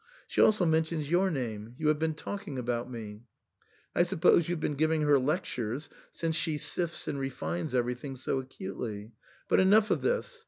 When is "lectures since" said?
5.19-6.35